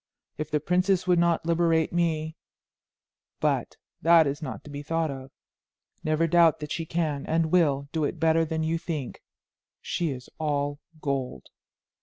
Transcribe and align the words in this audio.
If 0.39 0.49
the 0.49 0.59
princess 0.59 1.05
would 1.05 1.19
not 1.19 1.45
liberate 1.45 1.93
me... 1.93 2.35
but 3.39 3.77
that 4.01 4.25
is 4.25 4.41
not 4.41 4.63
to 4.63 4.71
be 4.71 4.81
thought 4.81 5.11
of. 5.11 5.29
Never 6.03 6.25
doubt 6.25 6.59
that 6.59 6.71
she 6.71 6.87
can 6.87 7.23
and 7.27 7.51
will 7.51 7.87
do 7.91 8.03
it 8.05 8.19
better 8.19 8.43
than 8.43 8.63
you 8.63 8.79
think. 8.79 9.21
She 9.79 10.09
is 10.09 10.27
all 10.39 10.79
gold." 11.01 11.49